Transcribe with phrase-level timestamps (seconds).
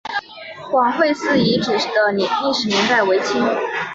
[0.71, 3.39] 广惠寺遗址的历史年代为清。